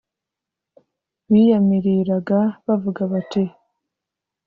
[1.31, 3.43] biyamiriraga bavuga bati